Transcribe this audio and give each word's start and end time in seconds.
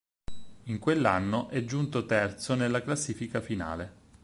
In 0.63 0.79
quell'anno 0.79 1.49
è 1.49 1.63
giunto 1.63 2.07
terzo 2.07 2.55
nella 2.55 2.81
classifica 2.81 3.39
finale. 3.39 3.93